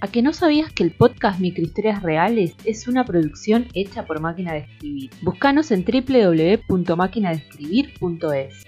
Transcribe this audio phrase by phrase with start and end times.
[0.00, 4.52] ¿A que no sabías que el podcast Microhistorias Reales es una producción hecha por Máquina
[4.52, 5.10] de Escribir?
[5.22, 8.64] Búscanos en www.maquinadescribir.es.